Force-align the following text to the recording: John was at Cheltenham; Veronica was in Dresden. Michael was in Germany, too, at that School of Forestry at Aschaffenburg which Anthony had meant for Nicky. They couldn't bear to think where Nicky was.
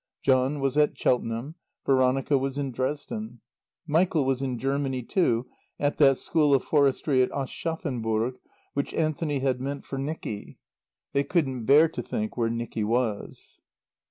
John 0.23 0.59
was 0.59 0.79
at 0.79 0.97
Cheltenham; 0.97 1.53
Veronica 1.85 2.35
was 2.35 2.57
in 2.57 2.71
Dresden. 2.71 3.39
Michael 3.85 4.25
was 4.25 4.41
in 4.41 4.57
Germany, 4.57 5.03
too, 5.03 5.45
at 5.79 5.97
that 5.97 6.17
School 6.17 6.55
of 6.55 6.63
Forestry 6.63 7.21
at 7.21 7.29
Aschaffenburg 7.29 8.39
which 8.73 8.95
Anthony 8.95 9.41
had 9.41 9.61
meant 9.61 9.85
for 9.85 9.99
Nicky. 9.99 10.57
They 11.13 11.23
couldn't 11.23 11.65
bear 11.65 11.87
to 11.89 12.01
think 12.01 12.35
where 12.35 12.49
Nicky 12.49 12.83
was. 12.83 13.61